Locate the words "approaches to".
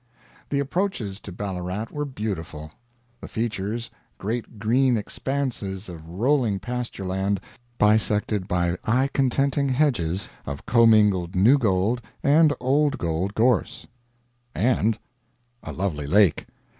0.57-1.31